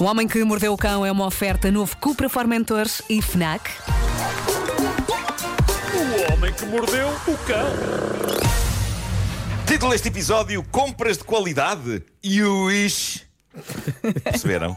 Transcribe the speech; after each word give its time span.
O 0.00 0.04
Homem 0.04 0.26
que 0.26 0.42
Mordeu 0.42 0.72
o 0.72 0.78
Cão 0.78 1.04
é 1.04 1.12
uma 1.12 1.26
oferta 1.26 1.70
novo 1.70 1.94
Cupra 1.98 2.26
Formentor 2.26 2.86
e 3.10 3.20
FNAC. 3.20 3.70
O 5.92 6.32
homem 6.32 6.50
que 6.54 6.64
mordeu 6.64 7.06
o 7.28 7.36
cão. 7.46 7.66
Título 9.66 9.92
deste 9.92 10.08
episódio: 10.08 10.64
Compras 10.70 11.18
de 11.18 11.24
qualidade 11.24 12.02
e 12.24 12.42
o 12.42 12.70
ish. 12.70 13.26
Perceberam? 14.24 14.74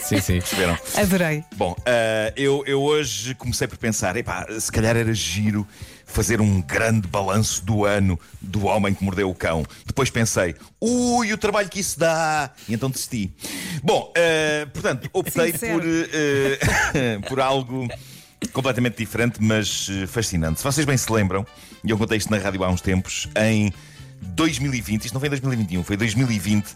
Sim, 0.00 0.22
sim. 0.22 0.38
Perceberam? 0.38 0.78
Adorei. 0.96 1.44
Bom, 1.54 1.76
ah, 1.84 2.32
eu, 2.34 2.64
eu 2.66 2.80
hoje 2.80 3.34
comecei 3.34 3.68
por 3.68 3.76
pensar: 3.76 4.16
epá, 4.16 4.46
se 4.58 4.72
calhar 4.72 4.96
era 4.96 5.12
giro 5.12 5.68
fazer 6.12 6.40
um 6.40 6.60
grande 6.60 7.08
balanço 7.08 7.64
do 7.64 7.84
ano 7.84 8.18
do 8.40 8.66
homem 8.66 8.94
que 8.94 9.02
mordeu 9.02 9.28
o 9.30 9.34
cão. 9.34 9.64
Depois 9.84 10.10
pensei: 10.10 10.54
ui, 10.80 11.32
o 11.32 11.38
trabalho 11.38 11.68
que 11.68 11.80
isso 11.80 11.98
dá! 11.98 12.50
E 12.68 12.74
então 12.74 12.90
desisti. 12.90 13.34
Bom, 13.82 14.12
ah, 14.16 14.66
portanto, 14.72 15.08
optei 15.12 15.52
Sincero. 15.52 15.80
por, 15.80 15.88
ah, 15.88 17.26
por 17.28 17.40
algo 17.40 17.88
completamente 18.52 18.96
diferente, 18.96 19.38
mas 19.40 19.88
eh, 19.90 20.06
fascinante. 20.06 20.58
Se 20.58 20.64
vocês 20.64 20.84
bem 20.84 20.96
se 20.96 21.10
lembram, 21.12 21.46
e 21.84 21.90
eu 21.90 21.96
contei 21.96 22.18
isto 22.18 22.30
na 22.30 22.38
rádio 22.38 22.62
há 22.64 22.68
uns 22.68 22.80
tempos, 22.80 23.28
em 23.36 23.72
2020, 24.20 25.04
isto 25.04 25.14
não 25.14 25.20
foi 25.20 25.28
em 25.28 25.30
2021, 25.30 25.84
foi 25.84 25.94
em 25.94 25.98
2020, 25.98 26.66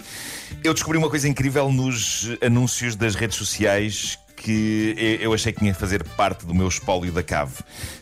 eu 0.64 0.72
descobri 0.72 0.98
uma 0.98 1.10
coisa 1.10 1.28
incrível 1.28 1.70
nos 1.72 2.28
anúncios 2.40 2.96
das 2.96 3.14
redes 3.14 3.36
sociais 3.36 4.18
que 4.36 5.18
eu- 5.20 5.32
achei 5.32 5.52
que 5.52 5.58
tinha 5.60 5.72
que 5.72 5.78
fazer 5.80 6.04
parte 6.04 6.44
do 6.46 6.54
meu 6.54 6.68
espólio 6.68 7.12
da 7.12 7.22
cave. 7.22 7.54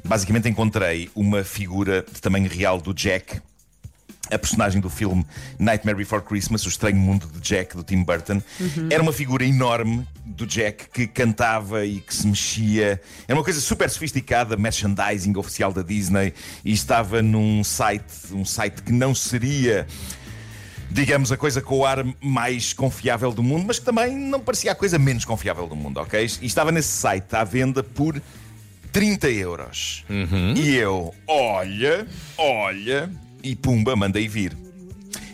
Basicamente 0.05 0.49
encontrei 0.49 1.11
uma 1.15 1.43
figura 1.45 2.05
de 2.13 2.21
tamanho 2.21 2.49
real 2.49 2.81
do 2.81 2.93
Jack, 2.93 3.41
a 4.31 4.39
personagem 4.39 4.81
do 4.81 4.89
filme 4.89 5.25
Nightmare 5.59 5.97
Before 5.99 6.23
Christmas, 6.23 6.65
O 6.65 6.69
Estranho 6.69 6.97
Mundo 6.97 7.27
de 7.27 7.41
Jack, 7.41 7.77
do 7.77 7.83
Tim 7.85 8.03
Burton, 8.03 8.41
era 8.91 9.03
uma 9.03 9.13
figura 9.13 9.45
enorme 9.45 10.07
do 10.25 10.47
Jack 10.47 10.89
que 10.93 11.07
cantava 11.07 11.85
e 11.85 12.01
que 12.01 12.15
se 12.15 12.27
mexia. 12.27 13.01
Era 13.29 13.39
uma 13.39 13.45
coisa 13.45 13.61
super 13.61 13.89
sofisticada, 13.91 14.57
merchandising 14.57 15.37
oficial 15.37 15.73
da 15.73 15.83
Disney, 15.83 16.33
e 16.65 16.73
estava 16.73 17.21
num 17.21 17.63
site, 17.63 18.05
um 18.33 18.45
site 18.45 18.83
que 18.83 18.93
não 18.93 19.15
seria. 19.15 19.87
Digamos 20.95 21.33
a 21.33 21.37
coisa 21.37 21.61
com 21.61 21.79
o 21.79 21.85
ar 21.85 22.07
mais 22.21 22.73
confiável 22.73 23.33
do 23.33 23.43
mundo, 23.43 23.65
mas 23.67 23.81
que 23.81 23.85
também 23.85 24.17
não 24.17 24.39
parecia 24.39 24.71
a 24.71 24.77
coisa 24.77 24.97
menos 24.97 25.25
confiável 25.25 25.67
do 25.67 25.75
mundo, 25.75 25.99
ok? 25.99 26.25
E 26.41 26.47
estava 26.47 26.71
nesse 26.71 26.91
site 26.91 27.35
à 27.35 27.43
venda 27.43 27.83
por 27.83 28.23
30 28.93 29.29
euros. 29.29 30.05
E 30.57 30.73
eu, 30.77 31.13
olha, 31.27 32.07
olha, 32.39 33.11
e 33.43 33.57
pumba, 33.57 33.97
mandei 33.97 34.29
vir. 34.29 34.57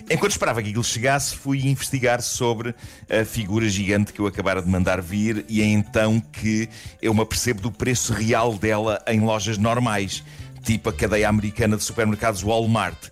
Enquanto 0.09 0.31
esperava 0.31 0.63
que 0.63 0.71
aquilo 0.71 0.83
chegasse, 0.83 1.37
fui 1.37 1.67
investigar 1.67 2.23
sobre 2.23 2.75
a 3.07 3.23
figura 3.27 3.69
gigante 3.69 4.15
que 4.15 4.21
eu 4.21 4.27
acabara 4.27 4.63
de 4.63 4.69
mandar 4.69 5.03
vir 5.03 5.45
e 5.47 5.61
é 5.61 5.67
então 5.67 6.21
que 6.21 6.71
eu 7.03 7.13
me 7.13 7.21
apercebo 7.21 7.61
do 7.61 7.71
preço 7.71 8.15
real 8.15 8.55
dela 8.55 8.99
em 9.07 9.21
lojas 9.21 9.59
normais, 9.59 10.25
tipo 10.65 10.89
a 10.89 10.93
cadeia 10.93 11.29
americana 11.29 11.77
de 11.77 11.85
supermercados 11.85 12.43
Walmart. 12.43 13.11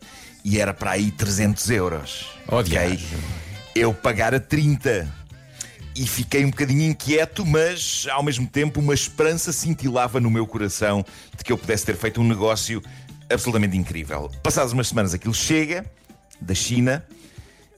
E 0.51 0.59
era 0.59 0.73
para 0.73 0.93
aí 0.93 1.11
300 1.11 1.69
euros. 1.69 2.27
Oh, 2.51 2.61
ok? 2.61 2.99
Eu 3.75 3.93
pagara 3.93 4.41
30 4.41 5.07
e 5.95 6.07
fiquei 6.07 6.43
um 6.43 6.49
bocadinho 6.51 6.85
inquieto, 6.91 7.45
mas 7.45 8.07
ao 8.11 8.23
mesmo 8.23 8.47
tempo 8.47 8.81
uma 8.81 8.95
esperança 8.95 9.53
cintilava 9.53 10.19
no 10.19 10.31
meu 10.31 10.47
coração 10.47 11.05
de 11.37 11.45
que 11.45 11.53
eu 11.53 11.59
pudesse 11.59 11.85
ter 11.85 11.97
feito 11.97 12.19
um 12.23 12.25
negócio 12.25 12.83
absolutamente 13.31 13.77
incrível. 13.77 14.31
Passadas 14.43 14.73
umas 14.73 14.89
semanas 14.89 15.13
aquilo 15.13 15.35
chega 15.35 15.85
da 16.41 16.55
China. 16.55 17.05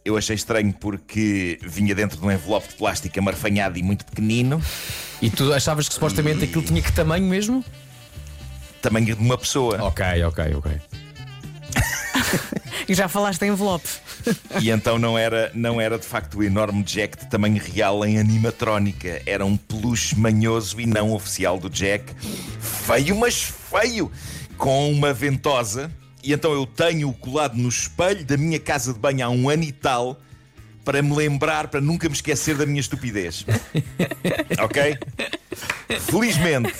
Eu 0.04 0.16
achei 0.16 0.36
estranho 0.36 0.72
porque 0.72 1.58
vinha 1.62 1.92
dentro 1.92 2.20
de 2.20 2.24
um 2.24 2.30
envelope 2.30 2.68
de 2.68 2.74
plástico 2.74 3.18
amarfanhado 3.18 3.78
e 3.80 3.82
muito 3.82 4.04
pequenino, 4.04 4.62
E 5.20 5.28
tu 5.28 5.52
achavas 5.52 5.88
que 5.88 5.94
supostamente 5.94 6.44
aquilo 6.44 6.62
tinha 6.62 6.80
que 6.80 6.92
tamanho 6.92 7.26
mesmo? 7.26 7.64
tamanho 8.80 9.06
de 9.06 9.12
uma 9.14 9.36
pessoa. 9.36 9.82
Ok, 9.82 10.04
ok, 10.24 10.54
ok. 10.54 10.72
E 12.90 12.94
já 12.94 13.06
falaste 13.06 13.40
em 13.42 13.52
envelope. 13.52 13.88
E 14.60 14.68
então 14.68 14.98
não 14.98 15.16
era, 15.16 15.52
não 15.54 15.80
era 15.80 15.96
de 15.96 16.04
facto 16.04 16.38
o 16.38 16.42
enorme 16.42 16.82
Jack 16.82 17.20
de 17.20 17.30
tamanho 17.30 17.62
real 17.62 18.04
em 18.04 18.18
animatrónica. 18.18 19.22
Era 19.24 19.46
um 19.46 19.56
peluche 19.56 20.16
manhoso 20.16 20.80
e 20.80 20.86
não 20.86 21.12
oficial 21.12 21.56
do 21.56 21.70
Jack. 21.70 22.12
Feio, 22.60 23.14
mas 23.14 23.40
feio! 23.70 24.10
Com 24.58 24.90
uma 24.90 25.12
ventosa. 25.12 25.88
E 26.20 26.32
então 26.32 26.52
eu 26.52 26.66
tenho-o 26.66 27.12
colado 27.12 27.56
no 27.56 27.68
espelho 27.68 28.24
da 28.24 28.36
minha 28.36 28.58
casa 28.58 28.92
de 28.92 28.98
banho 28.98 29.24
há 29.24 29.30
um 29.30 29.48
ano 29.48 29.62
e 29.62 29.70
tal. 29.70 30.20
Para 30.84 31.00
me 31.00 31.14
lembrar, 31.14 31.68
para 31.68 31.80
nunca 31.80 32.08
me 32.08 32.14
esquecer 32.16 32.56
da 32.56 32.66
minha 32.66 32.80
estupidez. 32.80 33.46
ok? 34.58 34.98
Felizmente, 36.00 36.74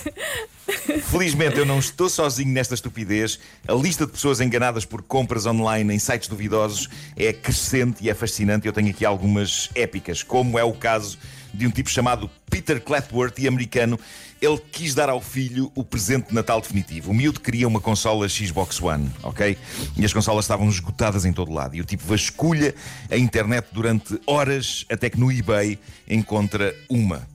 Felizmente 0.98 1.58
eu 1.58 1.66
não 1.66 1.78
estou 1.78 2.08
sozinho 2.08 2.52
nesta 2.52 2.74
estupidez. 2.74 3.38
A 3.66 3.72
lista 3.74 4.06
de 4.06 4.12
pessoas 4.12 4.40
enganadas 4.40 4.84
por 4.84 5.02
compras 5.02 5.46
online 5.46 5.94
em 5.94 5.98
sites 5.98 6.28
duvidosos 6.28 6.88
é 7.16 7.32
crescente 7.32 8.04
e 8.04 8.10
é 8.10 8.14
fascinante. 8.14 8.66
Eu 8.66 8.72
tenho 8.72 8.90
aqui 8.90 9.04
algumas 9.04 9.70
épicas, 9.74 10.22
como 10.22 10.58
é 10.58 10.64
o 10.64 10.72
caso 10.72 11.18
de 11.52 11.66
um 11.66 11.70
tipo 11.70 11.90
chamado 11.90 12.30
Peter 12.48 12.80
Cletworth 12.80 13.38
e 13.38 13.48
americano. 13.48 13.98
Ele 14.40 14.58
quis 14.72 14.94
dar 14.94 15.10
ao 15.10 15.20
filho 15.20 15.70
o 15.74 15.84
presente 15.84 16.28
de 16.28 16.34
Natal 16.34 16.60
definitivo. 16.60 17.10
O 17.10 17.14
miúdo 17.14 17.40
queria 17.40 17.68
uma 17.68 17.80
consola 17.80 18.26
Xbox 18.28 18.80
One, 18.80 19.10
ok? 19.22 19.56
E 19.96 20.04
as 20.04 20.12
consolas 20.12 20.44
estavam 20.44 20.68
esgotadas 20.68 21.24
em 21.24 21.32
todo 21.32 21.52
lado. 21.52 21.76
E 21.76 21.80
o 21.80 21.84
tipo 21.84 22.04
vasculha 22.04 22.74
a 23.10 23.16
internet 23.16 23.68
durante 23.70 24.18
horas 24.26 24.86
até 24.90 25.10
que 25.10 25.20
no 25.20 25.30
eBay 25.30 25.78
encontra 26.08 26.74
uma. 26.88 27.28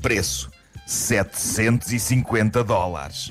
Preço: 0.00 0.50
750 0.88 2.64
dólares. 2.64 3.30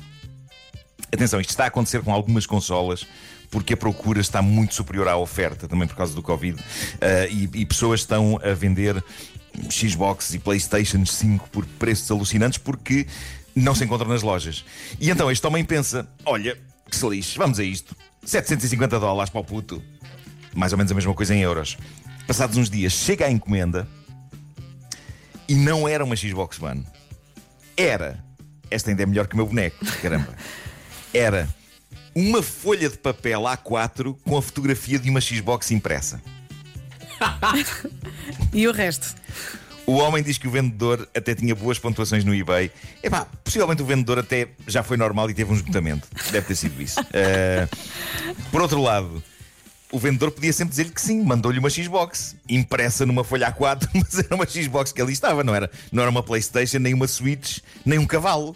Atenção, 1.12 1.41
isto 1.41 1.50
está 1.50 1.63
a 1.63 1.68
acontecer 1.68 2.03
com 2.03 2.13
algumas 2.13 2.45
consolas 2.45 3.07
porque 3.50 3.73
a 3.73 3.78
procura 3.78 4.22
está 4.22 4.44
muito 4.44 4.75
superior 4.75 5.07
à 5.07 5.18
oferta, 5.18 5.68
também 5.68 5.88
por 5.88 5.95
causa 5.95 6.13
do 6.13 6.22
Covid. 6.22 6.62
Ah, 7.01 7.25
e, 7.28 7.50
e 7.62 7.66
pessoas 7.66 8.01
estão 8.01 8.40
a 8.44 8.53
vender 8.53 9.03
Xbox 9.72 10.35
e 10.35 10.40
PlayStation 10.40 11.03
5 11.03 11.50
por 11.50 11.66
preços 11.66 12.12
alucinantes 12.12 12.59
porque 12.59 13.07
não 13.56 13.74
se 13.74 13.84
encontram 13.84 14.09
nas 14.09 14.22
lojas. 14.22 14.63
E 15.00 15.09
então 15.09 15.31
este 15.31 15.47
homem 15.47 15.66
pensa: 15.66 16.07
olha, 16.25 16.56
que 16.88 16.95
se 16.95 17.09
lixe, 17.09 17.39
vamos 17.39 17.57
a 17.57 17.63
isto. 17.63 17.95
750 18.24 19.00
dólares 19.00 19.31
para 19.31 19.41
o 19.41 19.44
puto. 19.44 19.81
Mais 20.53 20.74
ou 20.74 20.78
menos 20.78 20.91
a 20.91 20.95
mesma 20.95 21.13
coisa 21.16 21.34
em 21.34 21.41
euros. 21.41 21.75
Passados 22.28 22.56
uns 22.56 22.69
dias, 22.69 22.94
chega 22.94 23.25
a 23.25 23.31
encomenda 23.31 23.88
e 25.50 25.56
não 25.56 25.88
era 25.88 26.03
uma 26.03 26.16
Xbox 26.16 26.62
One. 26.62 26.85
Era. 27.78 28.24
Esta 28.70 28.90
ainda 28.90 29.04
é 29.04 29.06
melhor 29.06 29.28
que 29.28 29.34
o 29.34 29.38
meu 29.38 29.46
boneco, 29.46 29.78
caramba. 30.02 30.34
Era 31.14 31.48
uma 32.14 32.42
folha 32.42 32.90
de 32.90 32.98
papel 32.98 33.42
A4 33.44 34.18
com 34.24 34.36
a 34.36 34.42
fotografia 34.42 34.98
de 34.98 35.10
uma 35.10 35.22
Xbox 35.22 35.72
impressa. 35.72 36.22
E 38.54 38.68
o 38.68 38.72
resto? 38.72 39.16
O 39.86 39.94
homem 39.94 40.22
diz 40.22 40.38
que 40.38 40.48
o 40.48 40.52
vendedor 40.52 41.08
até 41.16 41.34
tinha 41.34 41.56
boas 41.56 41.80
pontuações 41.80 42.26
no 42.26 42.36
eBay. 42.36 42.72
Epá, 43.02 43.26
possivelmente 43.44 43.82
o 43.82 43.86
vendedor 43.86 44.20
até 44.20 44.50
já 44.68 44.84
foi 44.84 44.98
normal 44.98 45.30
e 45.30 45.34
teve 45.34 45.52
um 45.52 45.56
esgotamento. 45.56 46.08
Deve 46.32 46.48
ter 46.48 46.56
sido 46.56 46.82
isso. 46.82 47.00
Eh, 47.14 47.68
por 48.52 48.62
outro 48.62 48.82
lado, 48.82 49.24
o 49.92 50.00
vendedor 50.00 50.31
podia 50.31 50.52
sempre 50.52 50.72
dizer-lhe 50.72 50.92
que 50.92 51.02
sim, 51.02 51.24
mandou-lhe 51.24 51.59
uma 51.59 51.70
Xbox, 51.70 52.36
impressa 52.50 53.06
numa 53.06 53.24
folha 53.24 53.52
A4, 53.52 53.88
mas 53.96 54.20
era 54.20 54.36
uma 54.36 54.46
Xbox 54.46 54.92
que 54.92 55.02
ali 55.02 55.14
estava, 55.14 55.44
não 55.44 55.56
era, 55.56 55.70
não 55.92 56.02
era 56.03 56.12
uma 56.12 56.24
Playstation, 56.24 56.80
nem 56.80 56.94
uma 56.94 57.08
Switch, 57.08 57.59
nem 57.86 57.98
um 57.98 58.06
cavalo. 58.06 58.56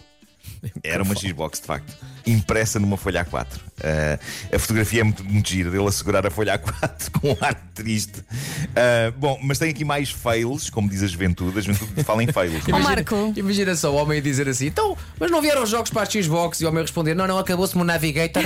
Era 0.82 1.02
uma 1.02 1.14
Xbox, 1.14 1.60
de 1.60 1.66
facto, 1.66 1.96
impressa 2.26 2.78
numa 2.78 2.96
folha 2.96 3.24
A4. 3.24 3.46
Eh, 3.80 4.18
a 4.52 4.58
fotografia 4.58 5.00
é 5.00 5.04
muito, 5.04 5.24
muito 5.24 5.48
gira 5.48 5.70
dele 5.70 5.86
a 5.86 5.92
segurar 5.92 6.24
a 6.24 6.30
folha 6.30 6.56
A4 6.56 7.10
com 7.18 7.32
um 7.32 7.36
ar 7.40 7.54
triste. 7.74 8.24
Eh, 8.74 9.12
bom, 9.16 9.38
mas 9.42 9.58
tem 9.58 9.70
aqui 9.70 9.84
mais 9.84 10.10
fails, 10.10 10.70
como 10.70 10.88
diz 10.88 11.02
a 11.02 11.06
juventude. 11.06 11.58
A 11.58 11.62
juventude 11.62 12.04
fala 12.04 12.22
em 12.22 12.28
fails. 12.28 12.62
Ó, 12.72 12.78
Marco. 12.78 13.32
imagina 13.36 13.74
só 13.74 13.92
o 13.92 13.96
homem 13.96 14.18
a 14.18 14.22
dizer 14.22 14.48
assim: 14.48 14.66
então, 14.66 14.96
mas 15.18 15.30
não 15.30 15.42
vieram 15.42 15.62
os 15.62 15.70
jogos 15.70 15.90
para 15.90 16.02
a 16.02 16.06
Xbox? 16.06 16.60
E 16.60 16.64
o 16.64 16.68
homem 16.68 16.80
a 16.80 16.82
responder: 16.82 17.14
não, 17.14 17.26
não, 17.26 17.38
acabou-se 17.38 17.76
o 17.76 17.84
Navigator. 17.84 18.44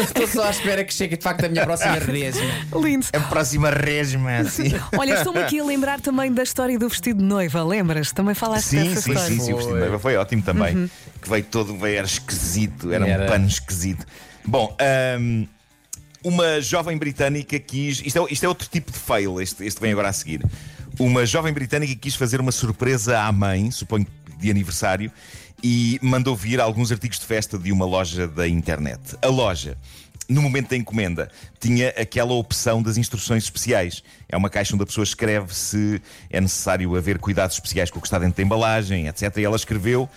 Estou 0.00 0.26
só 0.26 0.44
à 0.44 0.50
espera 0.50 0.84
que 0.84 0.92
chegue 0.92 1.16
de 1.16 1.22
facto 1.22 1.44
a 1.44 1.48
minha 1.48 1.64
próxima 1.64 1.94
resma. 1.94 2.42
Lindo. 2.82 3.06
A 3.12 3.20
próxima 3.20 3.70
resma, 3.70 4.38
assim. 4.38 4.72
Olha, 4.96 5.14
estou-me 5.14 5.40
aqui 5.40 5.60
a 5.60 5.64
lembrar 5.64 6.00
também 6.00 6.32
da 6.32 6.42
história 6.42 6.78
do 6.78 6.88
vestido 6.88 7.18
de 7.18 7.24
noiva, 7.24 7.62
lembras? 7.64 8.12
Também 8.12 8.34
falaste 8.34 8.66
Sim, 8.68 8.88
dessa 8.88 9.02
sim, 9.02 9.12
história. 9.12 9.34
sim, 9.34 9.40
sim, 9.40 9.52
o 9.52 9.56
vestido 9.56 9.74
de 9.74 9.80
noiva 9.80 9.98
foi 9.98 10.16
ótimo 10.16 10.42
também. 10.42 10.90
Que 11.20 11.28
veio 11.28 11.44
todo, 11.44 11.76
veio, 11.76 11.98
era 11.98 12.06
esquisito, 12.06 12.92
era, 12.92 13.06
Era. 13.06 13.24
um 13.24 13.26
pano 13.28 13.46
esquisito. 13.46 14.04
Bom, 14.44 14.76
ahm, 14.80 15.46
uma 16.22 16.60
jovem 16.60 16.96
britânica 16.96 17.58
quis. 17.58 18.02
Isto 18.04 18.26
é, 18.26 18.32
isto 18.32 18.44
é 18.44 18.48
outro 18.48 18.68
tipo 18.68 18.90
de 18.90 18.98
fail, 18.98 19.40
este, 19.40 19.64
este 19.64 19.80
vem 19.80 19.92
agora 19.92 20.08
a 20.08 20.12
seguir. 20.12 20.42
Uma 20.98 21.26
jovem 21.26 21.52
britânica 21.52 21.94
quis 21.96 22.14
fazer 22.14 22.40
uma 22.40 22.52
surpresa 22.52 23.20
à 23.20 23.32
mãe, 23.32 23.70
suponho 23.70 24.04
que 24.04 24.23
de 24.44 24.50
aniversário, 24.50 25.10
e 25.62 25.98
mandou 26.02 26.36
vir 26.36 26.60
alguns 26.60 26.92
artigos 26.92 27.18
de 27.18 27.26
festa 27.26 27.58
de 27.58 27.72
uma 27.72 27.86
loja 27.86 28.28
da 28.28 28.46
internet. 28.46 29.16
A 29.22 29.28
loja 29.28 29.76
no 30.28 30.40
momento 30.40 30.70
da 30.70 30.76
encomenda, 30.76 31.30
tinha 31.60 31.90
aquela 31.90 32.32
opção 32.32 32.82
das 32.82 32.96
instruções 32.96 33.44
especiais. 33.44 34.02
É 34.28 34.36
uma 34.36 34.48
caixa 34.48 34.74
onde 34.74 34.82
a 34.82 34.86
pessoa 34.86 35.04
escreve 35.04 35.54
se 35.54 36.00
é 36.30 36.40
necessário 36.40 36.96
haver 36.96 37.18
cuidados 37.18 37.56
especiais 37.56 37.90
com 37.90 37.98
o 37.98 38.00
que 38.00 38.06
está 38.06 38.18
dentro 38.18 38.36
da 38.36 38.42
embalagem, 38.42 39.06
etc. 39.06 39.36
E 39.36 39.44
ela 39.44 39.56
escreveu, 39.56 40.08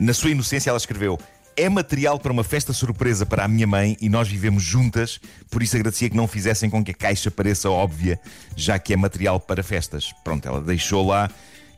na 0.00 0.12
sua 0.12 0.30
inocência, 0.30 0.70
ela 0.70 0.76
escreveu: 0.76 1.18
é 1.56 1.68
material 1.68 2.18
para 2.18 2.32
uma 2.32 2.44
festa 2.44 2.72
surpresa 2.72 3.24
para 3.24 3.44
a 3.44 3.48
minha 3.48 3.66
mãe 3.66 3.96
e 4.00 4.08
nós 4.08 4.28
vivemos 4.28 4.62
juntas, 4.62 5.20
por 5.50 5.62
isso 5.62 5.76
agradecia 5.76 6.10
que 6.10 6.16
não 6.16 6.26
fizessem 6.26 6.68
com 6.68 6.84
que 6.84 6.90
a 6.90 6.94
caixa 6.94 7.30
pareça 7.30 7.70
óbvia, 7.70 8.20
já 8.56 8.78
que 8.78 8.92
é 8.92 8.96
material 8.96 9.38
para 9.38 9.62
festas. 9.62 10.12
Pronto, 10.24 10.46
ela 10.46 10.60
deixou 10.60 11.06
lá 11.06 11.30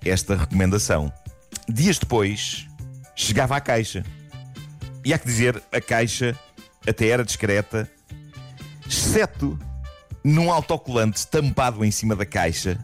esta 0.05 0.35
recomendação. 0.37 1.13
Dias 1.69 1.99
depois, 1.99 2.67
chegava 3.15 3.57
a 3.57 3.61
caixa. 3.61 4.05
E 5.05 5.13
há 5.13 5.19
que 5.19 5.27
dizer, 5.27 5.63
a 5.71 5.81
caixa 5.81 6.39
até 6.87 7.09
era 7.09 7.25
discreta, 7.25 7.91
exceto 8.87 9.59
num 10.25 10.51
autocolante 10.51 11.19
estampado 11.19 11.85
em 11.85 11.91
cima 11.91 12.17
da 12.17 12.25
caixa, 12.25 12.79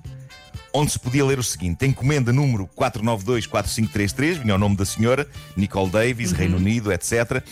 onde 0.72 0.92
se 0.92 0.98
podia 0.98 1.24
ler 1.24 1.38
o 1.38 1.42
seguinte: 1.42 1.86
encomenda 1.86 2.32
número 2.32 2.68
4924533, 2.76 4.38
vinha 4.38 4.54
o 4.54 4.58
nome 4.58 4.76
da 4.76 4.84
senhora, 4.84 5.26
Nicole 5.56 5.90
Davis, 5.90 6.30
uhum. 6.32 6.36
Reino 6.36 6.56
Unido, 6.58 6.92
etc. 6.92 7.42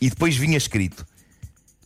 E 0.00 0.08
depois 0.08 0.36
vinha 0.36 0.56
escrito: 0.56 1.06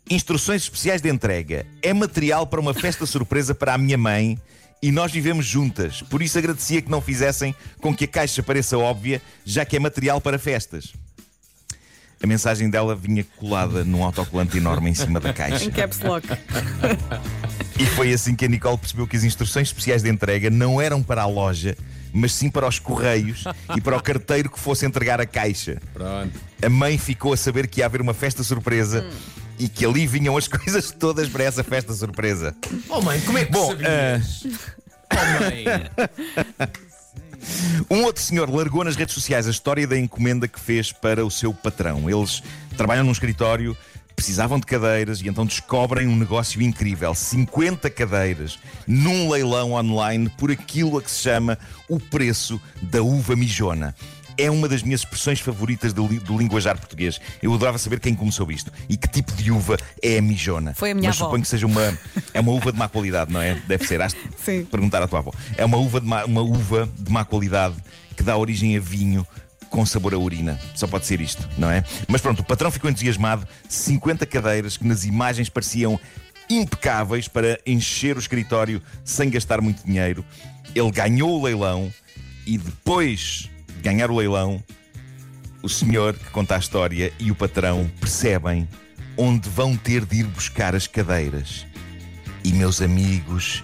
Instruções 0.08 0.62
especiais 0.62 1.00
de 1.00 1.08
entrega. 1.08 1.66
É 1.82 1.92
material 1.92 2.46
para 2.46 2.60
uma 2.60 2.74
festa 2.74 3.06
surpresa 3.06 3.54
para 3.54 3.74
a 3.74 3.78
minha 3.78 3.98
mãe 3.98 4.38
e 4.82 4.90
nós 4.90 5.12
vivemos 5.12 5.46
juntas. 5.46 6.02
Por 6.02 6.20
isso 6.20 6.36
agradecia 6.36 6.82
que 6.82 6.90
não 6.90 7.00
fizessem 7.00 7.54
com 7.80 7.94
que 7.94 8.04
a 8.04 8.08
caixa 8.08 8.42
pareça 8.42 8.76
óbvia, 8.76 9.22
já 9.44 9.64
que 9.64 9.76
é 9.76 9.78
material 9.78 10.20
para 10.20 10.38
festas. 10.38 10.92
A 12.20 12.26
mensagem 12.26 12.68
dela 12.68 12.94
vinha 12.94 13.24
colada 13.36 13.84
num 13.84 14.02
autocolante 14.04 14.56
enorme 14.56 14.90
em 14.90 14.94
cima 14.94 15.20
da 15.20 15.32
caixa. 15.34 15.64
Em 15.64 15.70
caps 15.70 16.00
lock. 16.00 16.26
E 17.78 17.86
foi 17.86 18.12
assim 18.12 18.34
que 18.34 18.44
a 18.44 18.48
Nicole 18.48 18.78
percebeu 18.78 19.06
que 19.06 19.16
as 19.16 19.24
instruções 19.24 19.68
especiais 19.68 20.02
de 20.02 20.10
entrega 20.10 20.50
não 20.50 20.80
eram 20.80 21.02
para 21.02 21.22
a 21.22 21.26
loja, 21.26 21.76
mas 22.12 22.32
sim 22.32 22.50
para 22.50 22.66
os 22.66 22.78
correios 22.78 23.44
e 23.76 23.80
para 23.80 23.96
o 23.96 24.02
carteiro 24.02 24.50
que 24.50 24.58
fosse 24.58 24.84
entregar 24.84 25.20
a 25.20 25.26
caixa. 25.26 25.80
Pronto. 25.92 26.38
A 26.60 26.68
mãe 26.68 26.98
ficou 26.98 27.32
a 27.32 27.36
saber 27.36 27.66
que 27.66 27.80
ia 27.80 27.86
haver 27.86 28.00
uma 28.00 28.14
festa 28.14 28.42
surpresa. 28.44 29.04
Hum. 29.04 29.41
E 29.62 29.68
que 29.68 29.86
ali 29.86 30.08
vinham 30.08 30.36
as 30.36 30.48
coisas 30.48 30.90
todas 30.90 31.28
para 31.28 31.44
essa 31.44 31.62
festa 31.62 31.92
surpresa. 31.92 32.54
Oh 32.88 33.00
mãe, 33.00 33.20
como 33.20 33.38
é 33.38 33.44
que 33.44 33.52
Bom, 33.52 33.68
sabias? 33.68 34.42
Uh... 34.42 34.58
Oh. 35.12 36.92
Um 37.90 38.04
outro 38.04 38.22
senhor 38.22 38.48
largou 38.48 38.84
nas 38.84 38.94
redes 38.94 39.14
sociais 39.14 39.48
a 39.48 39.50
história 39.50 39.84
da 39.84 39.98
encomenda 39.98 40.46
que 40.46 40.60
fez 40.60 40.92
para 40.92 41.26
o 41.26 41.30
seu 41.30 41.52
patrão. 41.52 42.08
Eles 42.08 42.40
trabalham 42.76 43.04
num 43.04 43.10
escritório, 43.12 43.76
precisavam 44.14 44.60
de 44.60 44.66
cadeiras 44.66 45.20
e 45.20 45.28
então 45.28 45.44
descobrem 45.44 46.06
um 46.06 46.16
negócio 46.16 46.62
incrível: 46.62 47.14
50 47.14 47.90
cadeiras 47.90 48.58
num 48.86 49.28
leilão 49.28 49.72
online 49.72 50.28
por 50.38 50.50
aquilo 50.50 50.98
a 50.98 51.02
que 51.02 51.10
se 51.10 51.22
chama 51.22 51.58
o 51.88 51.98
preço 51.98 52.60
da 52.80 53.02
uva 53.02 53.34
mijona 53.34 53.94
é 54.36 54.50
uma 54.50 54.68
das 54.68 54.82
minhas 54.82 55.00
expressões 55.00 55.40
favoritas 55.40 55.92
do, 55.92 56.06
do, 56.20 56.36
linguajar 56.36 56.78
português. 56.78 57.20
Eu 57.42 57.52
adorava 57.54 57.78
saber 57.78 58.00
quem 58.00 58.14
começou 58.14 58.50
isto 58.50 58.72
e 58.88 58.96
que 58.96 59.08
tipo 59.08 59.32
de 59.32 59.50
uva 59.50 59.76
é 60.02 60.18
a 60.18 60.22
mijona. 60.22 60.74
Foi 60.74 60.90
a 60.92 60.94
minha 60.94 61.08
Mas 61.08 61.16
avó. 61.16 61.26
suponho 61.26 61.42
que 61.42 61.48
seja 61.48 61.66
uma. 61.66 61.98
É 62.34 62.40
uma 62.40 62.52
uva 62.52 62.72
de 62.72 62.78
má 62.78 62.88
qualidade, 62.88 63.32
não 63.32 63.40
é? 63.40 63.54
Deve 63.66 63.86
ser. 63.86 64.00
Has 64.00 64.14
de 64.14 64.64
perguntar 64.70 65.02
à 65.02 65.08
tua 65.08 65.20
avó. 65.20 65.32
É 65.56 65.64
uma 65.64 65.76
uva, 65.76 66.00
de 66.00 66.06
má, 66.06 66.24
uma 66.24 66.42
uva 66.42 66.88
de 66.98 67.10
má 67.10 67.24
qualidade 67.24 67.76
que 68.16 68.22
dá 68.22 68.36
origem 68.36 68.76
a 68.76 68.80
vinho 68.80 69.26
com 69.70 69.86
sabor 69.86 70.14
a 70.14 70.18
urina. 70.18 70.60
Só 70.74 70.86
pode 70.86 71.06
ser 71.06 71.20
isto, 71.20 71.48
não 71.56 71.70
é? 71.70 71.82
Mas 72.06 72.20
pronto, 72.20 72.40
o 72.40 72.44
patrão 72.44 72.70
ficou 72.70 72.90
entusiasmado. 72.90 73.46
50 73.68 74.26
cadeiras 74.26 74.76
que 74.76 74.86
nas 74.86 75.04
imagens 75.04 75.48
pareciam 75.48 75.98
impecáveis 76.48 77.28
para 77.28 77.58
encher 77.66 78.16
o 78.16 78.20
escritório 78.20 78.82
sem 79.04 79.30
gastar 79.30 79.60
muito 79.60 79.84
dinheiro. 79.84 80.24
Ele 80.74 80.90
ganhou 80.90 81.40
o 81.40 81.42
leilão 81.42 81.92
e 82.46 82.58
depois 82.58 83.48
ganhar 83.82 84.10
o 84.10 84.16
leilão, 84.16 84.62
o 85.62 85.68
senhor 85.68 86.14
que 86.14 86.30
conta 86.30 86.56
a 86.56 86.58
história 86.58 87.12
e 87.18 87.30
o 87.30 87.34
patrão 87.34 87.90
percebem 88.00 88.68
onde 89.16 89.48
vão 89.48 89.76
ter 89.76 90.04
de 90.04 90.20
ir 90.20 90.24
buscar 90.24 90.74
as 90.74 90.86
cadeiras. 90.86 91.66
E, 92.44 92.52
meus 92.52 92.80
amigos, 92.80 93.62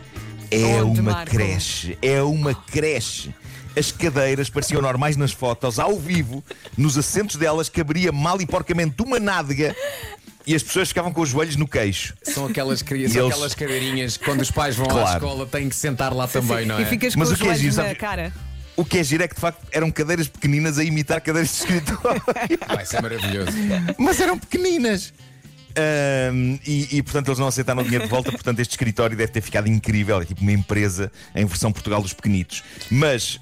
é 0.50 0.82
onde, 0.82 1.00
uma 1.00 1.12
Marco? 1.12 1.30
creche. 1.30 1.98
É 2.02 2.22
uma 2.22 2.54
creche. 2.54 3.34
As 3.76 3.92
cadeiras 3.92 4.50
pareciam 4.50 4.82
normais 4.82 5.16
nas 5.16 5.32
fotos, 5.32 5.78
ao 5.78 5.98
vivo, 5.98 6.42
nos 6.76 6.98
assentos 6.98 7.36
delas 7.36 7.68
caberia 7.68 8.10
mal 8.10 8.40
e 8.40 8.46
porcamente 8.46 9.00
uma 9.02 9.20
nádega 9.20 9.74
e 10.48 10.54
as 10.54 10.62
pessoas 10.62 10.88
ficavam 10.88 11.12
com 11.12 11.20
os 11.20 11.28
joelhos 11.28 11.56
no 11.56 11.68
queixo. 11.68 12.14
São 12.22 12.46
aquelas, 12.46 12.80
crianças, 12.80 13.12
são 13.12 13.24
eles... 13.24 13.34
aquelas 13.34 13.54
cadeirinhas 13.54 14.16
que 14.16 14.24
quando 14.24 14.40
os 14.40 14.50
pais 14.50 14.74
vão 14.74 14.86
claro. 14.86 15.06
à 15.06 15.12
escola 15.12 15.46
têm 15.46 15.68
que 15.68 15.76
sentar 15.76 16.12
lá 16.14 16.26
também, 16.26 16.64
não 16.64 16.78
é? 16.78 16.82
E 16.82 16.86
ficas 16.86 17.14
com 17.14 17.20
Mas 17.20 17.30
os 17.30 17.38
o 17.38 17.42
que 17.42 17.48
é 17.48 17.54
joelhos 17.54 17.76
na 17.76 17.94
cara. 17.94 18.32
O 18.78 18.84
que 18.84 18.98
é 18.98 19.02
giro 19.02 19.24
é 19.24 19.26
que 19.26 19.34
de 19.34 19.40
facto 19.40 19.60
eram 19.72 19.90
cadeiras 19.90 20.28
pequeninas 20.28 20.78
a 20.78 20.84
imitar 20.84 21.20
cadeiras 21.20 21.50
de 21.50 21.56
escritório. 21.56 22.22
Vai 22.68 22.86
ser 22.86 23.02
maravilhoso. 23.02 23.50
Mas 23.98 24.20
eram 24.20 24.38
pequeninas. 24.38 25.12
Um, 26.32 26.60
e, 26.64 26.96
e, 26.96 27.02
portanto 27.02 27.26
eles 27.26 27.40
não 27.40 27.48
aceitaram 27.48 27.80
o 27.80 27.84
dinheiro 27.84 28.04
de 28.04 28.10
volta, 28.10 28.30
portanto 28.30 28.60
este 28.60 28.70
escritório 28.70 29.16
deve 29.16 29.32
ter 29.32 29.40
ficado 29.40 29.66
incrível, 29.66 30.20
é 30.20 30.24
tipo 30.24 30.42
uma 30.42 30.52
empresa 30.52 31.10
em 31.34 31.44
versão 31.44 31.72
Portugal 31.72 32.00
dos 32.00 32.12
pequenitos. 32.12 32.62
Mas 32.88 33.34
uh, 33.36 33.40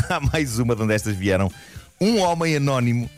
há 0.08 0.20
mais 0.20 0.58
uma 0.58 0.74
de 0.74 0.82
onde 0.82 0.94
estas 0.94 1.14
vieram. 1.14 1.52
Um 2.00 2.20
homem 2.20 2.56
anónimo 2.56 3.10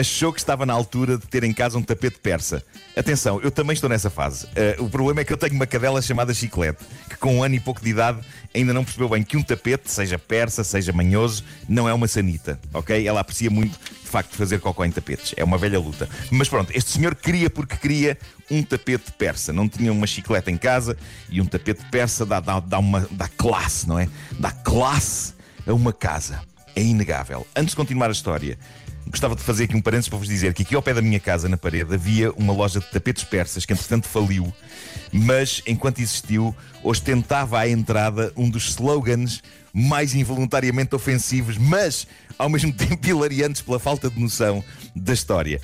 achou 0.00 0.32
que 0.32 0.40
estava 0.40 0.64
na 0.64 0.72
altura 0.72 1.18
de 1.18 1.26
ter 1.26 1.44
em 1.44 1.52
casa 1.52 1.76
um 1.76 1.82
tapete 1.82 2.18
persa. 2.18 2.64
Atenção, 2.96 3.38
eu 3.42 3.50
também 3.50 3.74
estou 3.74 3.88
nessa 3.88 4.08
fase. 4.08 4.46
Uh, 4.46 4.84
o 4.84 4.90
problema 4.90 5.20
é 5.20 5.24
que 5.24 5.32
eu 5.32 5.36
tenho 5.36 5.54
uma 5.54 5.66
cadela 5.66 6.00
chamada 6.00 6.32
Chiclete, 6.32 6.82
que 7.08 7.16
com 7.18 7.36
um 7.36 7.42
ano 7.42 7.54
e 7.54 7.60
pouco 7.60 7.82
de 7.82 7.90
idade 7.90 8.20
ainda 8.54 8.72
não 8.72 8.82
percebeu 8.82 9.10
bem 9.10 9.22
que 9.22 9.36
um 9.36 9.42
tapete, 9.42 9.90
seja 9.90 10.18
persa, 10.18 10.64
seja 10.64 10.92
manhoso, 10.92 11.44
não 11.68 11.86
é 11.88 11.92
uma 11.92 12.08
sanita, 12.08 12.58
ok? 12.72 13.06
Ela 13.06 13.20
aprecia 13.20 13.50
muito, 13.50 13.78
de 13.78 14.08
facto, 14.08 14.34
fazer 14.34 14.58
cocó 14.58 14.84
em 14.84 14.90
tapetes. 14.90 15.34
É 15.36 15.44
uma 15.44 15.58
velha 15.58 15.78
luta. 15.78 16.08
Mas 16.30 16.48
pronto, 16.48 16.72
este 16.74 16.90
senhor 16.90 17.14
queria 17.14 17.50
porque 17.50 17.76
queria 17.76 18.18
um 18.50 18.62
tapete 18.62 19.12
persa. 19.12 19.52
Não 19.52 19.68
tinha 19.68 19.92
uma 19.92 20.06
chiclete 20.06 20.50
em 20.50 20.56
casa 20.56 20.96
e 21.28 21.40
um 21.40 21.46
tapete 21.46 21.84
persa 21.90 22.24
dá, 22.24 22.40
dá, 22.40 22.58
dá, 22.58 22.78
uma, 22.78 23.06
dá 23.10 23.28
classe, 23.28 23.86
não 23.86 23.98
é? 23.98 24.08
Dá 24.32 24.50
classe 24.50 25.34
a 25.66 25.74
uma 25.74 25.92
casa. 25.92 26.40
É 26.74 26.82
inegável. 26.82 27.46
Antes 27.54 27.70
de 27.70 27.76
continuar 27.76 28.08
a 28.08 28.12
história, 28.12 28.58
Gostava 29.10 29.34
de 29.34 29.42
fazer 29.42 29.64
aqui 29.64 29.76
um 29.76 29.80
parênteses 29.80 30.08
para 30.08 30.18
vos 30.18 30.28
dizer 30.28 30.54
que 30.54 30.62
aqui 30.62 30.74
ao 30.74 30.82
pé 30.82 30.94
da 30.94 31.02
minha 31.02 31.18
casa, 31.18 31.48
na 31.48 31.56
parede, 31.56 31.94
havia 31.94 32.30
uma 32.32 32.52
loja 32.52 32.78
de 32.78 32.86
tapetes 32.90 33.24
persas 33.24 33.66
que 33.66 33.72
entretanto 33.72 34.06
faliu, 34.06 34.52
mas 35.12 35.60
enquanto 35.66 36.00
existiu, 36.00 36.54
ostentava 36.82 37.58
à 37.58 37.68
entrada 37.68 38.32
um 38.36 38.48
dos 38.48 38.68
slogans 38.68 39.42
mais 39.72 40.14
involuntariamente 40.14 40.94
ofensivos, 40.94 41.58
mas 41.58 42.06
ao 42.38 42.48
mesmo 42.48 42.72
tempo 42.74 43.04
hilariantes 43.06 43.62
pela 43.62 43.80
falta 43.80 44.08
de 44.08 44.20
noção 44.20 44.62
da 44.94 45.12
história 45.12 45.60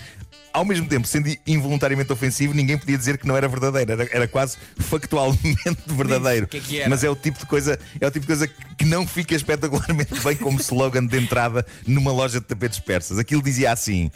ao 0.56 0.64
mesmo 0.64 0.88
tempo, 0.88 1.06
sendo 1.06 1.30
involuntariamente 1.46 2.10
ofensivo, 2.10 2.54
ninguém 2.54 2.78
podia 2.78 2.96
dizer 2.96 3.18
que 3.18 3.28
não 3.28 3.36
era 3.36 3.46
verdadeiro. 3.46 3.92
Era, 3.92 4.08
era 4.10 4.26
quase 4.26 4.56
factualmente 4.78 5.60
verdadeiro. 5.86 6.46
Que 6.46 6.56
é 6.56 6.60
que 6.60 6.88
Mas 6.88 7.04
é 7.04 7.10
o 7.10 7.14
tipo 7.14 7.38
de 7.38 7.44
coisa, 7.44 7.78
é 8.00 8.06
o 8.06 8.10
tipo 8.10 8.22
de 8.22 8.26
coisa 8.26 8.48
que 8.48 8.86
não 8.86 9.06
fica 9.06 9.34
espetacularmente 9.34 10.18
bem 10.24 10.34
como 10.34 10.58
slogan 10.58 11.04
de 11.04 11.18
entrada 11.18 11.66
numa 11.86 12.10
loja 12.10 12.40
de 12.40 12.46
tapetes 12.46 12.78
persas. 12.78 13.18
Aquilo 13.18 13.42
dizia 13.42 13.70
assim: 13.70 14.10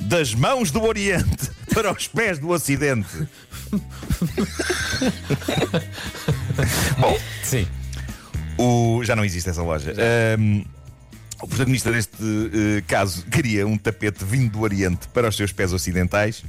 das 0.00 0.34
mãos 0.34 0.70
do 0.70 0.82
Oriente 0.82 1.50
para 1.72 1.90
os 1.90 2.06
pés 2.08 2.38
do 2.38 2.50
Ocidente. 2.50 3.26
Bom, 7.00 7.18
sim. 7.42 7.66
O... 8.58 9.02
Já 9.02 9.16
não 9.16 9.24
existe 9.24 9.48
essa 9.48 9.62
loja. 9.62 9.94
Um, 10.38 10.62
o 11.44 11.46
protagonista 11.46 11.92
deste 11.92 12.22
uh, 12.22 12.82
caso 12.86 13.24
queria 13.30 13.66
um 13.66 13.76
tapete 13.76 14.24
vindo 14.24 14.52
do 14.52 14.60
Oriente 14.62 15.06
para 15.08 15.28
os 15.28 15.36
seus 15.36 15.52
pés 15.52 15.72
ocidentais 15.72 16.42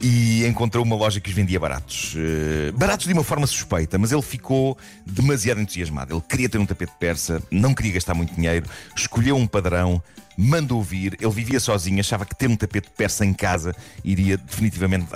e 0.00 0.44
encontrou 0.44 0.84
uma 0.84 0.96
loja 0.96 1.20
que 1.20 1.30
os 1.30 1.34
vendia 1.34 1.60
baratos. 1.60 2.14
Uh, 2.14 2.72
baratos 2.76 3.06
de 3.06 3.12
uma 3.12 3.22
forma 3.22 3.46
suspeita, 3.46 3.98
mas 3.98 4.10
ele 4.10 4.22
ficou 4.22 4.76
demasiado 5.06 5.60
entusiasmado. 5.60 6.12
Ele 6.12 6.22
queria 6.28 6.48
ter 6.48 6.58
um 6.58 6.66
tapete 6.66 6.92
persa, 6.98 7.40
não 7.50 7.72
queria 7.72 7.92
gastar 7.92 8.14
muito 8.14 8.34
dinheiro, 8.34 8.68
escolheu 8.96 9.36
um 9.36 9.46
padrão, 9.46 10.02
mandou 10.36 10.82
vir. 10.82 11.16
Ele 11.20 11.32
vivia 11.32 11.60
sozinho, 11.60 12.00
achava 12.00 12.26
que 12.26 12.34
ter 12.34 12.48
um 12.48 12.56
tapete 12.56 12.90
persa 12.96 13.24
em 13.24 13.32
casa 13.32 13.74
iria 14.04 14.36
definitivamente 14.36 15.06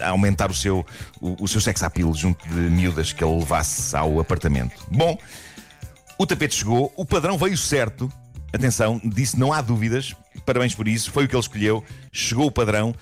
aumentar 0.00 0.50
o 0.50 0.54
seu, 0.54 0.84
o, 1.20 1.44
o 1.44 1.48
seu 1.48 1.60
sex 1.60 1.82
appeal 1.84 2.12
junto 2.14 2.46
de 2.48 2.54
miúdas 2.54 3.12
que 3.12 3.22
ele 3.22 3.38
levasse 3.38 3.96
ao 3.96 4.18
apartamento. 4.18 4.84
Bom. 4.90 5.16
O 6.18 6.26
tapete 6.26 6.54
chegou, 6.54 6.92
o 6.98 7.06
padrão 7.06 7.38
veio 7.38 7.56
certo, 7.56 8.12
Atenção, 8.52 9.00
disse 9.04 9.38
não 9.38 9.52
há 9.52 9.60
dúvidas, 9.60 10.14
parabéns 10.44 10.74
por 10.74 10.88
isso, 10.88 11.10
foi 11.10 11.24
o 11.24 11.28
que 11.28 11.34
ele 11.34 11.40
escolheu, 11.40 11.84
chegou 12.12 12.46
o 12.46 12.50
padrão. 12.50 12.94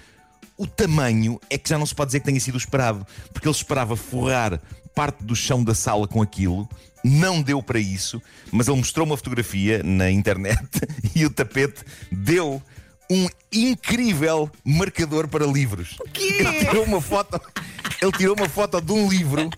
O 0.56 0.66
tamanho 0.66 1.40
é 1.48 1.56
que 1.56 1.68
já 1.68 1.78
não 1.78 1.86
se 1.86 1.94
pode 1.94 2.08
dizer 2.08 2.20
que 2.20 2.26
tenha 2.26 2.40
sido 2.40 2.58
esperado, 2.58 3.06
porque 3.32 3.48
ele 3.48 3.54
esperava 3.54 3.96
forrar 3.96 4.60
parte 4.94 5.22
do 5.22 5.34
chão 5.36 5.62
da 5.62 5.74
sala 5.74 6.08
com 6.08 6.20
aquilo, 6.20 6.68
não 7.04 7.40
deu 7.40 7.62
para 7.62 7.78
isso, 7.78 8.20
mas 8.50 8.68
ele 8.68 8.78
mostrou 8.78 9.06
uma 9.06 9.16
fotografia 9.16 9.82
na 9.84 10.10
internet 10.10 10.60
e 11.14 11.24
o 11.24 11.30
tapete 11.30 11.84
deu 12.10 12.62
um 13.10 13.26
incrível 13.52 14.50
marcador 14.64 15.28
para 15.28 15.46
livros. 15.46 15.96
Ele 16.14 16.58
tirou 16.58 16.84
uma 16.84 17.00
foto, 17.00 17.40
ele 18.02 18.12
tirou 18.12 18.36
uma 18.36 18.48
foto 18.48 18.80
de 18.80 18.92
um 18.92 19.08
livro 19.08 19.48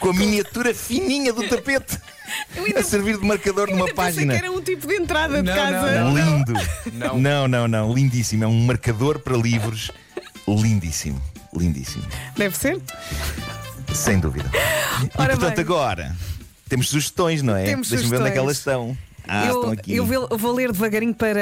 com 0.00 0.10
a 0.10 0.12
miniatura 0.12 0.74
fininha 0.74 1.32
do 1.32 1.48
tapete 1.48 1.98
a 2.76 2.82
servir 2.82 3.18
de 3.18 3.24
marcador 3.26 3.70
numa 3.70 3.92
página. 3.92 4.32
que 4.34 4.38
era 4.38 4.52
um 4.52 4.60
tipo 4.60 4.86
de 4.86 4.94
entrada 4.94 5.42
de 5.42 5.48
Não, 5.48 5.56
casa. 5.56 6.00
não, 6.00 6.12
não. 6.12 6.36
Lindo. 6.36 6.52
Não. 6.92 7.18
não, 7.18 7.48
não, 7.48 7.68
não. 7.68 7.94
Lindíssimo. 7.94 8.44
É 8.44 8.46
um 8.46 8.60
marcador 8.64 9.18
para 9.18 9.36
livros. 9.36 9.90
Lindíssimo. 10.46 11.20
Lindíssimo. 11.56 12.04
Deve 12.36 12.56
ser? 12.56 12.80
Sem 13.92 14.18
dúvida. 14.18 14.50
Ora 15.16 15.34
e 15.34 15.36
portanto, 15.36 15.56
bem. 15.56 15.64
agora 15.64 16.16
temos 16.68 16.88
sugestões, 16.88 17.42
não 17.42 17.56
é? 17.56 17.64
Temos 17.64 17.88
Deixa-me 17.88 18.10
ver 18.10 18.20
onde 18.20 18.28
é 18.28 18.32
que 18.32 18.38
elas 18.38 18.58
estão. 18.58 18.96
Ah, 19.26 19.44
estão 19.44 19.62
eu, 19.62 19.70
aqui. 19.70 19.94
eu 19.94 20.04
vou, 20.04 20.52
ler 20.52 20.70
devagarinho 20.70 21.14
para 21.14 21.40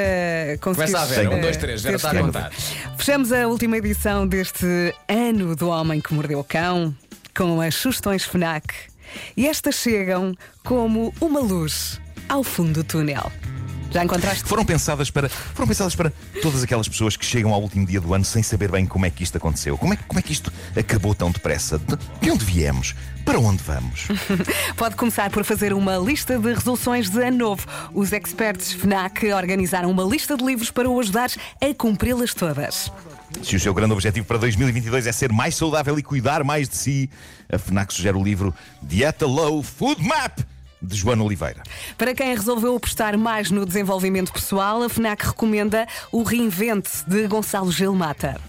conseguir. 0.61 0.91
Começa 0.91 0.99
a 0.99 1.05
ver. 1.05 1.27
Um, 1.27 1.41
dois, 1.41 1.57
três. 1.57 1.81
Vera 1.81 1.97
ter 1.97 2.07
está 2.07 2.11
a 2.17 2.21
contar. 2.21 2.51
Fechamos 2.97 3.31
a 3.31 3.47
última 3.47 3.77
edição 3.77 4.25
deste 4.27 4.65
ano 5.07 5.55
do 5.55 5.67
Homem 5.69 5.99
que 5.99 6.13
Mordeu 6.13 6.39
o 6.39 6.43
Cão 6.43 6.95
com 7.35 7.59
as 7.59 7.75
sugestões 7.75 8.23
FNAC. 8.23 8.92
E 9.35 9.47
estas 9.47 9.75
chegam 9.75 10.35
como 10.63 11.13
uma 11.21 11.39
luz 11.39 11.99
ao 12.29 12.43
fundo 12.43 12.73
do 12.73 12.83
túnel. 12.83 13.31
Já 13.91 14.03
encontraste? 14.03 14.43
Foram 14.45 14.65
pensadas 14.65 15.11
para 15.11 15.29
foram 15.29 15.67
pensadas 15.67 15.93
para 15.93 16.11
todas 16.41 16.63
aquelas 16.63 16.87
pessoas 16.87 17.15
que 17.15 17.23
chegam 17.23 17.53
ao 17.53 17.61
último 17.61 17.85
dia 17.85 18.01
do 18.01 18.11
ano 18.15 18.25
sem 18.25 18.41
saber 18.41 18.71
bem 18.71 18.87
como 18.87 19.05
é 19.05 19.09
que 19.11 19.21
isto 19.23 19.37
aconteceu. 19.37 19.77
Como 19.77 19.93
é, 19.93 19.95
que- 19.97 20.03
como 20.05 20.17
é 20.19 20.21
que 20.23 20.31
isto 20.33 20.51
acabou 20.75 21.13
tão 21.13 21.29
depressa? 21.29 21.77
De, 21.77 21.95
de 22.19 22.31
onde 22.31 22.43
viemos? 22.43 22.95
Para 23.23 23.39
onde 23.39 23.61
vamos? 23.61 24.07
Pode 24.75 24.95
começar 24.95 25.29
por 25.29 25.43
fazer 25.43 25.73
uma 25.73 25.95
lista 25.97 26.39
de 26.39 26.51
resoluções 26.53 27.07
de 27.07 27.21
ano 27.23 27.37
novo. 27.37 27.67
Os 27.93 28.11
experts 28.11 28.73
FNAC 28.73 29.31
organizaram 29.31 29.91
uma 29.91 30.03
lista 30.03 30.35
de 30.35 30.43
livros 30.43 30.71
para 30.71 30.89
o 30.89 30.99
ajudar 30.99 31.29
a 31.61 31.73
cumpri-las 31.77 32.33
todas. 32.33 32.91
Se 33.41 33.55
o 33.55 33.59
seu 33.59 33.73
grande 33.73 33.93
objetivo 33.93 34.25
para 34.25 34.37
2022 34.37 35.07
é 35.07 35.11
ser 35.11 35.31
mais 35.31 35.55
saudável 35.55 35.97
e 35.97 36.03
cuidar 36.03 36.43
mais 36.43 36.69
de 36.69 36.75
si, 36.75 37.09
a 37.51 37.57
FNAC 37.57 37.93
sugere 37.93 38.17
o 38.17 38.23
livro 38.23 38.53
Dieta 38.81 39.25
Low 39.25 39.63
Food 39.63 40.01
Map 40.03 40.39
de 40.81 40.95
Joana 40.97 41.23
Oliveira. 41.23 41.63
Para 41.97 42.13
quem 42.13 42.35
resolveu 42.35 42.75
apostar 42.75 43.17
mais 43.17 43.49
no 43.49 43.65
desenvolvimento 43.65 44.31
pessoal, 44.31 44.83
a 44.83 44.89
FNAC 44.89 45.27
recomenda 45.27 45.87
o 46.11 46.23
Reinvente 46.23 46.91
de 47.07 47.27
Gonçalo 47.27 47.71
Gilmata. 47.71 48.39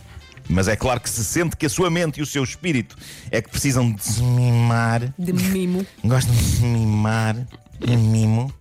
Mas 0.48 0.68
é 0.68 0.76
claro 0.76 1.00
que 1.00 1.08
se 1.08 1.24
sente 1.24 1.56
que 1.56 1.66
a 1.66 1.70
sua 1.70 1.88
mente 1.90 2.18
e 2.18 2.22
o 2.22 2.26
seu 2.26 2.44
espírito 2.44 2.96
é 3.30 3.40
que 3.40 3.48
precisam 3.48 3.90
de 3.90 4.04
se 4.04 4.22
mimar. 4.22 5.12
De 5.18 5.32
mimo. 5.32 5.86
Gostam 6.04 6.34
de 6.34 6.42
se 6.42 6.62
mimar. 6.62 7.34
De 7.80 7.96
mimo. 7.96 8.52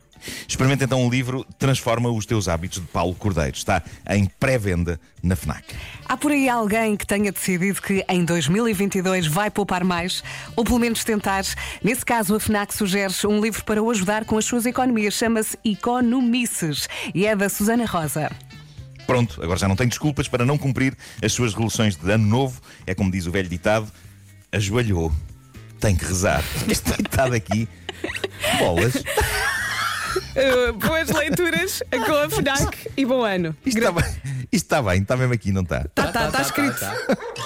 Experimenta 0.48 0.84
então 0.84 1.06
o 1.06 1.10
livro 1.10 1.46
Transforma 1.58 2.10
os 2.10 2.26
Teus 2.26 2.48
Hábitos 2.48 2.80
de 2.82 2.88
Paulo 2.88 3.16
Cordeiro. 3.16 3.56
Está 3.56 3.82
em 4.10 4.26
pré-venda 4.26 5.00
na 5.22 5.36
FNAC. 5.36 5.76
Há 6.06 6.18
por 6.18 6.32
aí 6.32 6.50
alguém 6.50 6.96
que 6.96 7.06
tenha 7.06 7.32
decidido 7.32 7.82
que 7.82 8.06
em 8.10 8.26
2022 8.26 9.28
vai 9.28 9.50
poupar 9.50 9.84
mais, 9.84 10.24
ou 10.56 10.64
pelo 10.64 10.80
menos 10.80 11.04
tentar. 11.04 11.44
Nesse 11.84 12.06
caso, 12.06 12.36
a 12.36 12.40
FNAC 12.40 12.74
sugere 12.74 13.14
um 13.26 13.42
livro 13.42 13.64
para 13.64 13.82
o 13.82 13.90
ajudar 13.90 14.26
com 14.26 14.38
as 14.38 14.46
suas 14.46 14.66
economias. 14.66 15.14
Chama-se 15.14 15.58
Economices 15.64 16.88
e 17.14 17.26
é 17.26 17.36
da 17.36 17.50
Susana 17.50 17.86
Rosa. 17.86 18.30
Pronto, 19.06 19.42
agora 19.44 19.60
já 19.60 19.68
não 19.68 19.76
tem 19.76 19.88
desculpas 19.88 20.28
para 20.28 20.46
não 20.46 20.58
cumprir 20.58 20.96
as 21.22 21.34
suas 21.34 21.54
resoluções 21.54 21.96
de 21.96 22.12
ano 22.12 22.26
novo. 22.26 22.62
É 22.86 22.96
como 22.96 23.12
diz 23.12 23.26
o 23.26 23.32
velho 23.32 23.50
ditado: 23.50 23.88
ajoelhou, 24.52 25.12
tem 25.80 25.96
que 25.96 26.06
rezar. 26.06 26.44
Este 26.70 26.96
ditado 26.98 27.34
aqui, 27.34 27.68
bolas. 28.60 28.94
Uh, 30.36 30.74
boas 30.74 31.10
leituras 31.10 31.84
com 31.92 32.12
a 32.16 32.30
FNAC 32.30 32.90
e 32.98 33.06
bom 33.06 33.24
ano. 33.24 33.56
Isto 33.64 33.78
está 33.78 33.92
bem, 33.92 34.04
isto 34.52 34.66
está 34.66 34.82
bem, 34.82 35.02
está 35.02 35.16
mesmo 35.16 35.34
aqui, 35.34 35.52
não 35.52 35.62
está? 35.62 35.86
Tá, 35.94 36.08
tá, 36.08 36.32
tá 36.32 36.42
escrito. 36.42 36.80
Tá, 36.80 36.96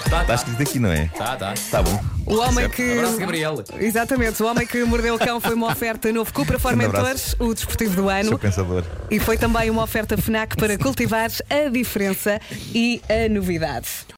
tá. 0.10 0.22
Está 0.22 0.36
escrito 0.36 0.62
aqui, 0.62 0.80
não 0.80 0.92
é? 0.92 1.10
Tá, 1.18 1.36
tá. 1.36 1.54
Está 1.54 1.84
bom. 1.84 2.02
O 2.26 2.36
homem 2.38 2.66
Certo. 2.66 2.76
que. 2.76 2.94
Abraço, 2.94 3.18
Gabriel. 3.18 3.64
Exatamente, 3.80 4.42
o 4.42 4.46
homem 4.48 4.66
que 4.66 4.82
mordeu 4.86 5.16
o 5.16 5.20
cão 5.20 5.42
foi 5.42 5.54
uma 5.54 5.68
oferta 5.68 6.12
novo 6.14 6.32
Cupra 6.34 6.58
Formentores, 6.58 7.36
o 7.40 7.54
desportivo 7.54 7.96
do 7.96 8.10
ano. 8.10 8.40
pensador. 8.40 8.84
E 9.12 9.20
foi 9.20 9.38
também 9.38 9.70
uma 9.70 9.84
oferta 9.84 10.18
FNAC 10.18 10.56
para 10.56 10.78
cultivar 10.78 11.30
a 11.50 11.70
diferença 11.70 12.40
e 12.74 13.02
a 13.10 13.28
novidade. 13.28 14.08